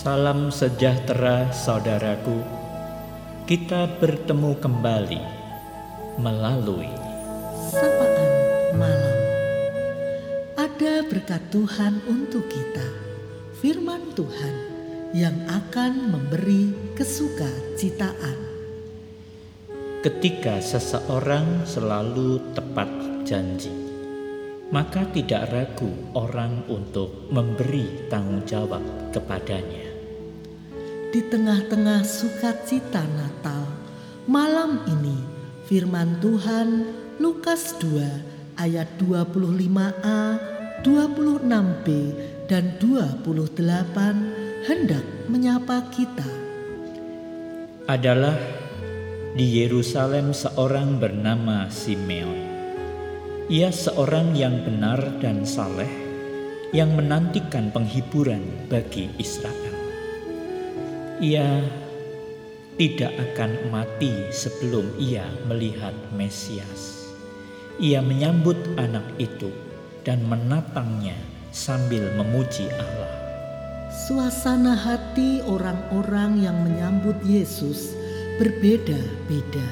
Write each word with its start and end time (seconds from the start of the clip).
Salam 0.00 0.48
sejahtera, 0.48 1.52
saudaraku. 1.52 2.40
Kita 3.44 3.84
bertemu 4.00 4.56
kembali 4.56 5.20
melalui 6.16 6.88
Sapaan 7.68 8.32
Malam. 8.80 9.20
Ada 10.56 11.04
berkat 11.04 11.44
Tuhan 11.52 12.00
untuk 12.08 12.48
kita, 12.48 12.88
firman 13.60 14.16
Tuhan 14.16 14.54
yang 15.12 15.36
akan 15.44 16.16
memberi 16.16 16.96
kesukacitaan. 16.96 18.48
ketika 20.00 20.64
seseorang 20.64 21.68
selalu 21.68 22.40
tepat 22.56 22.88
janji, 23.28 23.68
maka 24.72 25.04
tidak 25.12 25.52
ragu 25.52 25.92
orang 26.16 26.64
untuk 26.72 27.28
memberi 27.28 28.08
tanggung 28.08 28.40
jawab 28.48 28.80
kepadanya. 29.12 29.89
Di 31.10 31.26
tengah-tengah 31.26 32.06
sukacita 32.06 33.02
Natal, 33.02 33.66
malam 34.30 34.86
ini 34.86 35.18
firman 35.66 36.22
Tuhan 36.22 36.86
Lukas 37.18 37.74
2 37.82 38.54
ayat 38.54 38.86
25a, 38.94 40.38
26b, 40.86 41.86
dan 42.46 42.78
28 42.78 43.26
hendak 44.70 45.02
menyapa 45.26 45.82
kita. 45.90 46.30
Adalah 47.90 48.38
di 49.34 49.66
Yerusalem 49.66 50.30
seorang 50.30 51.02
bernama 51.02 51.66
Simeon. 51.74 52.38
Ia 53.50 53.74
seorang 53.74 54.38
yang 54.38 54.62
benar 54.62 55.18
dan 55.18 55.42
saleh 55.42 55.90
yang 56.70 56.94
menantikan 56.94 57.74
penghiburan 57.74 58.70
bagi 58.70 59.10
Israel. 59.18 59.69
Ia 61.20 61.60
tidak 62.80 63.12
akan 63.12 63.68
mati 63.68 64.32
sebelum 64.32 64.88
ia 64.96 65.28
melihat 65.44 65.92
Mesias. 66.16 67.12
Ia 67.76 68.00
menyambut 68.00 68.56
anak 68.80 69.04
itu 69.20 69.52
dan 70.00 70.24
menatangnya 70.24 71.20
sambil 71.52 72.08
memuji 72.16 72.72
Allah. 72.72 73.12
Suasana 74.08 74.72
hati 74.72 75.44
orang-orang 75.44 76.40
yang 76.40 76.56
menyambut 76.64 77.20
Yesus 77.20 77.92
berbeda-beda. 78.40 79.68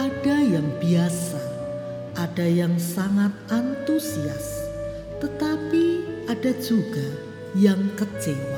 Ada 0.00 0.36
yang 0.40 0.72
biasa, 0.80 1.42
ada 2.16 2.48
yang 2.48 2.80
sangat 2.80 3.36
antusias, 3.52 4.64
tetapi 5.20 6.00
ada 6.32 6.56
juga 6.64 7.04
yang 7.52 7.92
kecewa. 8.00 8.55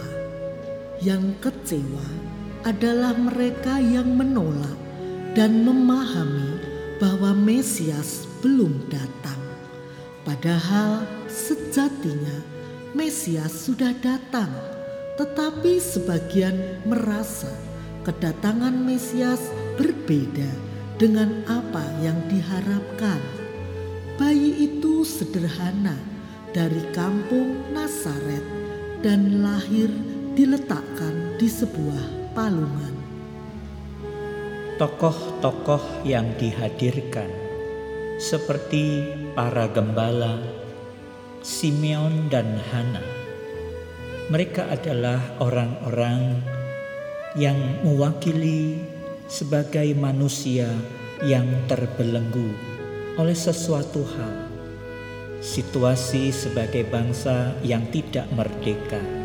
Yang 0.99 1.39
kecewa 1.39 2.09
adalah 2.67 3.15
mereka 3.15 3.79
yang 3.79 4.19
menolak 4.19 4.75
dan 5.39 5.63
memahami 5.63 6.59
bahwa 6.99 7.31
Mesias 7.39 8.27
belum 8.43 8.91
datang. 8.91 9.39
Padahal 10.27 11.07
sejatinya 11.31 12.43
Mesias 12.99 13.71
sudah 13.71 13.95
datang, 14.03 14.51
tetapi 15.15 15.79
sebagian 15.79 16.83
merasa 16.83 17.55
kedatangan 18.03 18.75
Mesias 18.75 19.55
berbeda 19.79 20.51
dengan 20.99 21.47
apa 21.47 21.87
yang 22.03 22.19
diharapkan. 22.27 23.23
Bayi 24.19 24.67
itu 24.67 25.07
sederhana 25.07 25.95
dari 26.51 26.83
kampung 26.91 27.71
Nasaret 27.71 28.43
dan 28.99 29.47
lahir 29.47 29.87
diletakkan 30.39 31.35
di 31.35 31.51
sebuah 31.51 32.31
palungan. 32.31 32.95
Tokoh-tokoh 34.79 36.07
yang 36.07 36.31
dihadirkan 36.39 37.27
seperti 38.23 39.03
para 39.35 39.67
gembala, 39.67 40.39
Simeon 41.43 42.31
dan 42.31 42.55
Hana. 42.71 43.03
Mereka 44.31 44.71
adalah 44.71 45.19
orang-orang 45.43 46.39
yang 47.35 47.59
mewakili 47.83 48.79
sebagai 49.27 49.91
manusia 49.99 50.71
yang 51.27 51.51
terbelenggu 51.67 52.55
oleh 53.19 53.35
sesuatu 53.35 54.07
hal. 54.07 54.47
Situasi 55.43 56.31
sebagai 56.31 56.87
bangsa 56.87 57.59
yang 57.67 57.91
tidak 57.91 58.31
merdeka. 58.31 59.18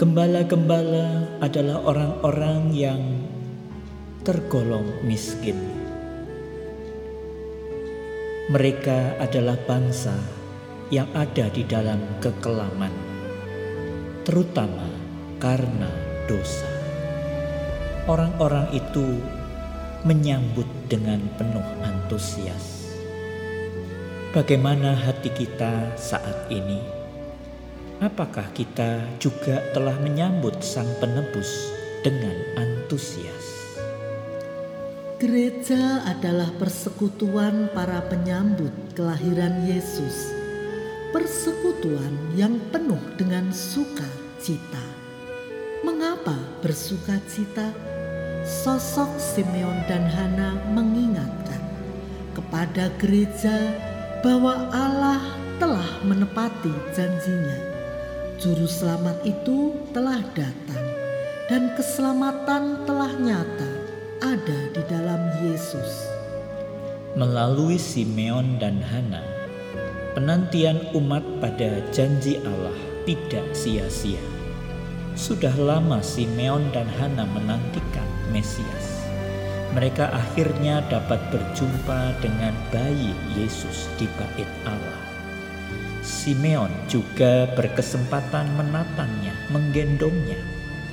Gembala-gembala 0.00 1.28
adalah 1.44 1.84
orang-orang 1.84 2.72
yang 2.72 3.20
tergolong 4.24 4.96
miskin. 5.04 5.60
Mereka 8.48 9.20
adalah 9.20 9.60
bangsa 9.68 10.16
yang 10.88 11.04
ada 11.12 11.52
di 11.52 11.68
dalam 11.68 12.00
kekelaman, 12.16 12.88
terutama 14.24 14.88
karena 15.36 15.92
dosa. 16.24 16.72
Orang-orang 18.08 18.72
itu 18.72 19.20
menyambut 20.08 20.88
dengan 20.88 21.20
penuh 21.36 21.68
antusias. 21.84 22.96
Bagaimana 24.32 24.96
hati 24.96 25.28
kita 25.28 25.92
saat 26.00 26.48
ini? 26.48 26.99
Apakah 28.00 28.48
kita 28.56 29.04
juga 29.20 29.60
telah 29.76 29.92
menyambut 30.00 30.64
Sang 30.64 30.88
Penebus 31.04 31.68
dengan 32.00 32.32
antusias? 32.56 33.76
Gereja 35.20 36.00
adalah 36.08 36.48
persekutuan 36.56 37.68
para 37.76 38.00
penyambut 38.08 38.72
kelahiran 38.96 39.68
Yesus. 39.68 40.32
Persekutuan 41.12 42.32
yang 42.40 42.56
penuh 42.72 43.04
dengan 43.20 43.52
sukacita. 43.52 44.80
Mengapa 45.84 46.40
bersukacita? 46.64 47.68
Sosok 48.48 49.20
Simeon 49.20 49.76
dan 49.84 50.08
Hana 50.08 50.56
mengingatkan 50.72 51.60
kepada 52.32 52.88
gereja 52.96 53.76
bahwa 54.24 54.72
Allah 54.72 55.20
telah 55.60 56.00
menepati 56.08 56.72
janjinya. 56.96 57.69
Juru 58.40 58.64
selamat 58.64 59.20
itu 59.28 59.76
telah 59.92 60.24
datang 60.32 60.84
dan 61.52 61.76
keselamatan 61.76 62.88
telah 62.88 63.12
nyata 63.20 63.68
ada 64.24 64.60
di 64.72 64.80
dalam 64.88 65.20
Yesus. 65.44 66.08
Melalui 67.20 67.76
Simeon 67.76 68.56
dan 68.56 68.80
Hana, 68.80 69.20
penantian 70.16 70.80
umat 70.96 71.20
pada 71.44 71.84
janji 71.92 72.40
Allah 72.40 72.80
tidak 73.04 73.44
sia-sia. 73.52 74.24
Sudah 75.12 75.52
lama 75.60 76.00
Simeon 76.00 76.64
dan 76.72 76.88
Hana 76.96 77.28
menantikan 77.28 78.08
Mesias. 78.32 79.04
Mereka 79.76 80.16
akhirnya 80.16 80.80
dapat 80.88 81.20
berjumpa 81.28 82.16
dengan 82.24 82.56
bayi 82.72 83.12
Yesus 83.36 83.92
di 84.00 84.08
bait 84.16 84.48
Allah. 84.64 85.09
Simeon 86.10 86.74
juga 86.90 87.46
berkesempatan 87.54 88.50
menatangnya, 88.58 89.30
menggendongnya. 89.54 90.42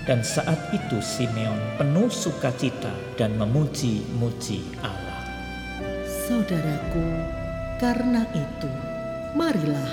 Dan 0.05 0.21
saat 0.21 0.69
itu 0.69 1.01
Simeon 1.01 1.57
penuh 1.81 2.07
sukacita 2.13 2.93
dan 3.17 3.33
memuji-muji 3.35 4.61
Allah. 4.85 5.25
Saudaraku, 6.05 7.01
karena 7.81 8.29
itu, 8.37 8.69
marilah 9.33 9.89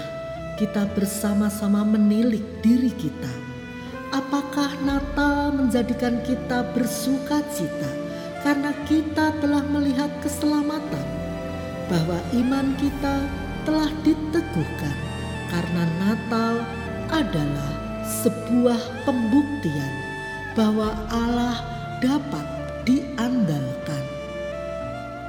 kita 0.61 0.85
bersama-sama 0.93 1.83
menilik 1.89 2.45
diri 2.61 2.93
kita. 2.93 3.33
Apakah 4.13 4.77
Natal 4.85 5.57
menjadikan 5.57 6.21
kita 6.23 6.69
bersuka 6.77 7.41
cita 7.51 7.91
karena 8.45 8.71
kita 8.87 9.35
telah 9.41 9.65
melihat 9.73 10.13
keselamatan, 10.21 11.07
bahwa 11.89 12.21
iman 12.39 12.77
kita 12.79 13.25
telah 13.65 13.91
diteguhkan 14.05 15.04
karena 15.55 15.87
Natal 16.03 16.67
adalah 17.15 17.71
sebuah 18.03 19.07
pembuktian 19.07 19.95
bahwa 20.59 20.91
Allah 21.15 21.63
dapat 22.03 22.43
diandalkan. 22.83 24.03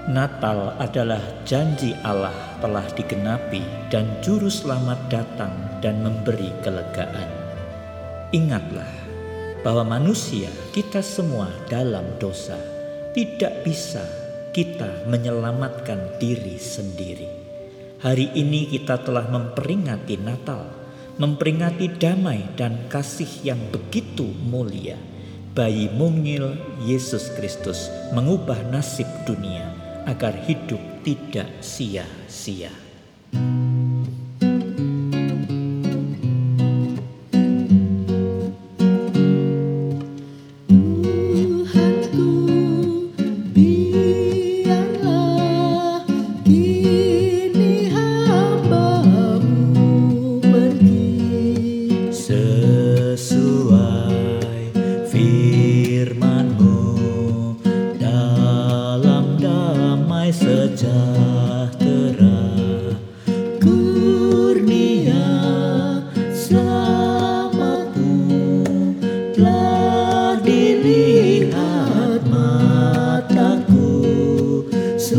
Natal 0.09 0.73
adalah 0.81 1.21
janji 1.45 1.93
Allah 2.01 2.33
telah 2.57 2.85
digenapi 2.97 3.61
dan 3.93 4.09
juru 4.25 4.49
selamat 4.49 4.97
datang 5.13 5.53
dan 5.81 6.01
memberi 6.01 6.49
kelegaan. 6.65 7.29
Ingatlah 8.33 8.89
bahwa 9.61 9.97
manusia 9.97 10.49
kita 10.73 11.05
semua 11.05 11.49
dalam 11.69 12.05
dosa 12.17 12.57
tidak 13.13 13.61
bisa 13.61 14.01
kita 14.53 15.05
menyelamatkan 15.05 16.17
diri 16.17 16.57
sendiri. 16.57 17.44
Hari 17.95 18.35
ini 18.35 18.67
kita 18.67 18.99
telah 19.07 19.31
memperingati 19.31 20.19
Natal, 20.19 20.67
memperingati 21.15 21.95
damai 21.95 22.43
dan 22.59 22.91
kasih 22.91 23.29
yang 23.47 23.61
begitu 23.71 24.27
mulia. 24.51 24.99
Bayi 25.55 25.87
mungil 25.87 26.59
Yesus 26.83 27.31
Kristus 27.39 27.87
mengubah 28.11 28.59
nasib 28.67 29.07
dunia 29.23 29.71
agar 30.03 30.35
hidup 30.43 30.83
tidak 31.07 31.47
sia-sia. 31.63 32.84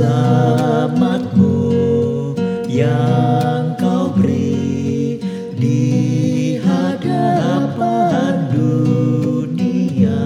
Selamatmu 0.06 1.58
yang 2.70 3.74
kau 3.74 4.14
beri 4.14 5.18
di 5.58 5.82
hadapan 6.62 8.46
dunia. 8.54 10.22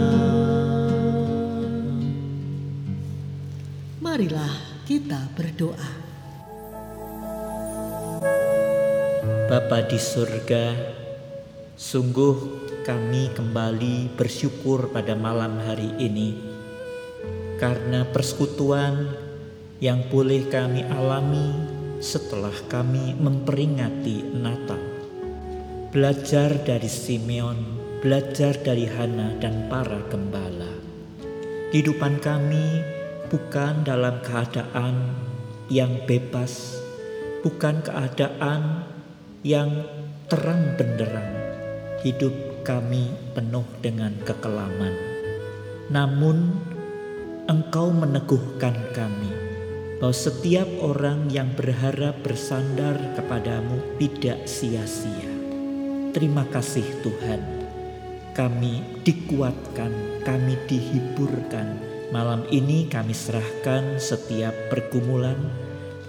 Marilah 4.04 4.84
kita 4.84 5.32
berdoa. 5.32 5.92
Bapa 9.48 9.88
di 9.88 9.96
surga, 9.96 10.76
sungguh 11.80 12.36
kami 12.84 13.32
kembali 13.32 14.12
bersyukur 14.12 14.92
pada 14.92 15.16
malam 15.16 15.56
hari 15.64 15.88
ini 15.96 16.36
karena 17.56 18.04
persekutuan 18.08 19.29
yang 19.80 20.04
boleh 20.12 20.44
kami 20.52 20.84
alami 20.84 21.56
setelah 22.04 22.52
kami 22.68 23.16
memperingati 23.16 24.28
Natal. 24.36 24.80
Belajar 25.88 26.52
dari 26.60 26.86
Simeon, 26.86 27.56
belajar 28.04 28.60
dari 28.60 28.84
Hana 28.84 29.40
dan 29.40 29.72
para 29.72 30.04
gembala. 30.12 30.68
Kehidupan 31.72 32.20
kami 32.20 32.84
bukan 33.32 33.80
dalam 33.80 34.20
keadaan 34.20 35.16
yang 35.72 36.04
bebas, 36.04 36.76
bukan 37.40 37.80
keadaan 37.80 38.84
yang 39.40 39.88
terang 40.28 40.76
benderang. 40.76 41.40
Hidup 42.04 42.36
kami 42.68 43.16
penuh 43.32 43.64
dengan 43.80 44.12
kekelaman. 44.28 44.92
Namun 45.88 46.68
Engkau 47.50 47.90
meneguhkan 47.90 48.94
kami 48.94 49.39
bahwa 50.00 50.16
setiap 50.16 50.66
orang 50.80 51.28
yang 51.28 51.52
berharap 51.52 52.24
bersandar 52.24 52.96
kepadamu 53.20 54.00
tidak 54.00 54.48
sia-sia. 54.48 55.28
Terima 56.16 56.48
kasih 56.48 56.88
Tuhan. 57.04 57.40
Kami 58.32 59.04
dikuatkan, 59.04 60.24
kami 60.24 60.56
dihiburkan. 60.64 61.76
Malam 62.10 62.48
ini 62.48 62.88
kami 62.88 63.12
serahkan 63.12 64.00
setiap 64.00 64.56
pergumulan 64.72 65.38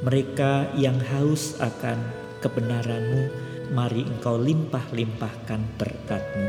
mereka 0.01 0.65
yang 0.73 0.97
haus 0.97 1.61
akan 1.61 1.99
kebenaranmu, 2.41 3.29
mari 3.69 4.01
engkau 4.01 4.33
limpah-limpahkan 4.39 5.61
berkatmu. 5.77 6.47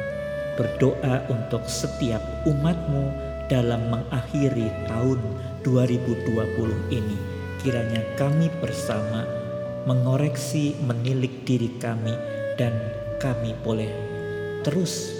Berdoa 0.56 1.28
untuk 1.28 1.60
setiap 1.68 2.22
umatmu 2.48 3.12
dalam 3.52 3.92
mengakhiri 3.92 4.72
tahun 4.88 5.20
2020 5.68 6.96
ini. 6.96 7.31
Kiranya 7.62 8.02
kami 8.18 8.50
bersama 8.58 9.22
mengoreksi, 9.86 10.74
menilik 10.82 11.46
diri 11.46 11.70
kami 11.78 12.10
dan 12.58 12.74
kami 13.22 13.54
boleh 13.62 13.86
terus 14.66 15.14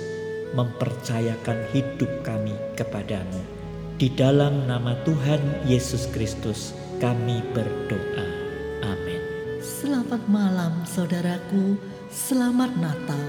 mempercayakan 0.50 1.70
hidup 1.70 2.10
kami 2.26 2.50
kepadamu. 2.74 3.38
Di 3.94 4.10
dalam 4.10 4.66
nama 4.66 4.98
Tuhan 5.06 5.70
Yesus 5.70 6.10
Kristus 6.10 6.74
kami 6.98 7.46
berdoa. 7.54 8.26
Amin. 8.90 9.22
Selamat 9.62 10.26
malam 10.26 10.82
saudaraku, 10.82 11.78
selamat 12.10 12.74
Natal 12.74 13.24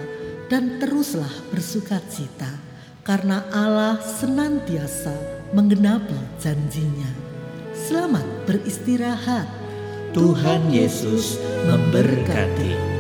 dan 0.50 0.81
teruslah 0.81 1.30
bersuka 1.54 2.01
cita 2.09 2.50
karena 3.06 3.45
Allah 3.54 4.01
senantiasa 4.01 5.13
menggenapi 5.54 6.18
janjinya. 6.42 7.32
Selamat 7.73 8.45
beristirahat. 8.45 9.49
Tuhan 10.13 10.69
Yesus 10.69 11.41
memberkati. 11.65 12.93